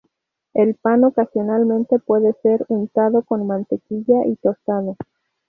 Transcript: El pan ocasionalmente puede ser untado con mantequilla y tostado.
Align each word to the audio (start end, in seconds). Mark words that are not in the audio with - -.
El 0.55 0.73
pan 0.73 1.03
ocasionalmente 1.03 1.99
puede 1.99 2.33
ser 2.41 2.65
untado 2.69 3.21
con 3.21 3.45
mantequilla 3.45 4.25
y 4.25 4.35
tostado. 4.37 4.97